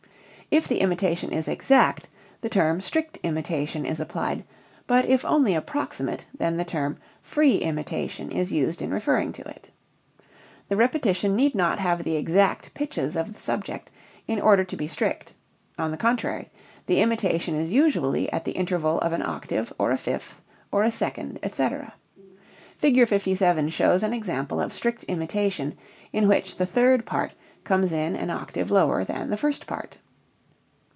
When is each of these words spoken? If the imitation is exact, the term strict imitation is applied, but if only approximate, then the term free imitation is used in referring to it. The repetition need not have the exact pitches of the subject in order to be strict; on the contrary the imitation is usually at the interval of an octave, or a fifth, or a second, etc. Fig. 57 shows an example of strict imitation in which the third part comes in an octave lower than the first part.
If 0.53 0.67
the 0.67 0.81
imitation 0.81 1.31
is 1.31 1.47
exact, 1.47 2.09
the 2.41 2.49
term 2.49 2.81
strict 2.81 3.17
imitation 3.23 3.85
is 3.85 4.01
applied, 4.01 4.43
but 4.85 5.05
if 5.05 5.23
only 5.23 5.55
approximate, 5.55 6.25
then 6.37 6.57
the 6.57 6.65
term 6.65 6.97
free 7.21 7.59
imitation 7.59 8.29
is 8.33 8.51
used 8.51 8.81
in 8.81 8.91
referring 8.91 9.31
to 9.31 9.47
it. 9.47 9.69
The 10.67 10.75
repetition 10.75 11.37
need 11.37 11.55
not 11.55 11.79
have 11.79 12.03
the 12.03 12.17
exact 12.17 12.73
pitches 12.73 13.15
of 13.15 13.33
the 13.33 13.39
subject 13.39 13.91
in 14.27 14.41
order 14.41 14.65
to 14.65 14.75
be 14.75 14.87
strict; 14.87 15.31
on 15.79 15.89
the 15.91 15.95
contrary 15.95 16.49
the 16.85 16.99
imitation 16.99 17.55
is 17.55 17.71
usually 17.71 18.29
at 18.33 18.43
the 18.43 18.51
interval 18.51 18.99
of 18.99 19.13
an 19.13 19.21
octave, 19.21 19.71
or 19.79 19.91
a 19.91 19.97
fifth, 19.97 20.41
or 20.69 20.83
a 20.83 20.91
second, 20.91 21.39
etc. 21.43 21.93
Fig. 22.75 23.07
57 23.07 23.69
shows 23.69 24.03
an 24.03 24.11
example 24.11 24.59
of 24.59 24.73
strict 24.73 25.05
imitation 25.05 25.77
in 26.11 26.27
which 26.27 26.57
the 26.57 26.65
third 26.65 27.05
part 27.05 27.31
comes 27.63 27.93
in 27.93 28.17
an 28.17 28.29
octave 28.29 28.69
lower 28.69 29.05
than 29.05 29.29
the 29.29 29.37
first 29.37 29.65
part. 29.65 29.95